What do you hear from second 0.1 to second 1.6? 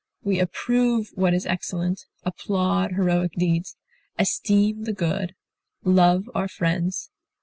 We approve what is